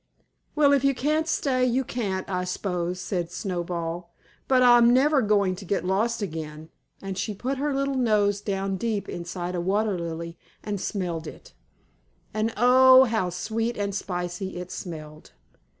[0.55, 4.09] "Well, if you can't stay you can't, I s'pose," said Snowball;
[4.47, 6.69] "but I'm never going to get lost again,"
[7.03, 11.53] and she put her little nose down deep inside a water lily and smelled it,
[12.33, 15.33] and oh, how sweet and spicy it smelled!